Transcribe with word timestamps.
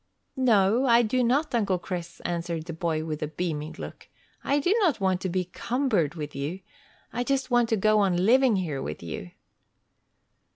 "No, 0.35 0.87
I 0.87 1.03
do 1.03 1.23
not, 1.23 1.53
Uncle 1.53 1.77
Chris," 1.77 2.21
answered 2.21 2.65
the 2.65 2.73
boy, 2.73 3.05
with 3.05 3.21
a 3.21 3.27
beaming 3.27 3.75
look. 3.77 4.07
"I 4.43 4.57
do 4.57 4.75
not 4.79 4.99
want 4.99 5.21
to 5.21 5.29
be 5.29 5.45
cumbered 5.45 6.15
with 6.15 6.35
you. 6.35 6.61
I 7.13 7.23
just 7.23 7.51
want 7.51 7.69
to 7.69 7.77
go 7.77 7.99
on 7.99 8.17
living 8.25 8.55
here 8.55 8.81
with 8.81 9.03
you." 9.03 9.29